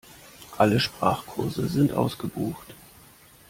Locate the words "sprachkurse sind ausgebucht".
0.79-2.73